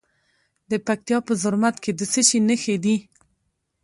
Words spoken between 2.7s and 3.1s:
دي؟